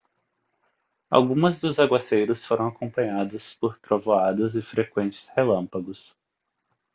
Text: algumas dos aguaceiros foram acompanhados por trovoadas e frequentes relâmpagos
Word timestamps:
algumas 1.11 1.59
dos 1.59 1.77
aguaceiros 1.77 2.43
foram 2.43 2.69
acompanhados 2.69 3.53
por 3.53 3.77
trovoadas 3.77 4.55
e 4.55 4.61
frequentes 4.63 5.29
relâmpagos 5.29 6.17